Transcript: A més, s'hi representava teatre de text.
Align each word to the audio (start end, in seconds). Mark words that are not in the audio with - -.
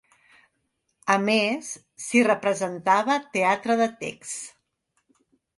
A 1.15 1.17
més, 1.25 1.69
s'hi 2.05 2.23
representava 2.29 3.21
teatre 3.37 3.79
de 3.83 3.89
text. 4.03 4.53